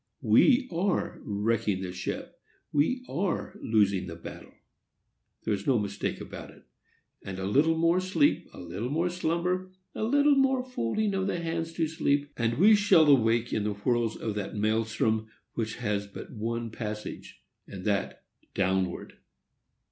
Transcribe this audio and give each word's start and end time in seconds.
We 0.23 0.67
are 0.71 1.19
wrecking 1.23 1.83
the 1.83 1.91
ship,—we 1.91 3.05
are 3.07 3.53
losing 3.61 4.07
the 4.07 4.15
battle. 4.15 4.51
There 5.43 5.53
is 5.53 5.67
no 5.67 5.77
mistake 5.77 6.19
about 6.19 6.49
it. 6.49 6.63
A 7.23 7.45
little 7.45 7.77
more 7.77 7.99
sleep, 7.99 8.49
a 8.51 8.59
little 8.59 8.89
more 8.89 9.09
slumber, 9.11 9.69
a 9.93 10.03
little 10.03 10.33
more 10.33 10.63
folding 10.63 11.13
of 11.13 11.27
the 11.27 11.37
hands 11.39 11.71
to 11.73 11.87
sleep, 11.87 12.31
and 12.35 12.55
we 12.57 12.73
shall 12.73 13.05
awake 13.09 13.53
in 13.53 13.63
the 13.63 13.73
whirls 13.75 14.17
of 14.17 14.33
that 14.33 14.55
maëlstrom 14.55 15.27
which 15.53 15.75
has 15.75 16.07
but 16.07 16.31
one 16.31 16.71
passage, 16.71 17.39
and 17.67 17.85
that 17.85 18.23
downward. 18.55 19.17